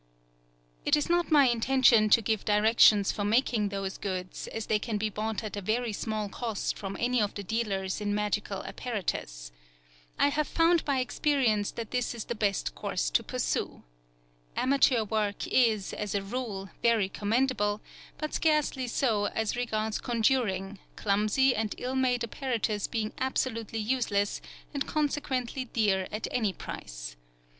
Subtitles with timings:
[0.83, 4.97] It is not my intention to give directions for making those goods, as they can
[4.97, 9.51] be bought at a very small cost from any of the dealers in magical apparatus.
[10.17, 13.83] I have found by experience that this is the best course to pursue.
[14.55, 17.79] Amateur work is, as a rule, very commendable,
[18.17, 24.41] but scarcely so as regards conjuring, clumsy and ill made apparatus being absolutely useless,
[24.73, 27.17] and consequently dear at any price.